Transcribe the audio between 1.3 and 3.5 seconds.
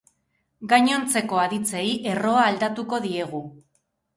aditzei erroa aldatuko diegu.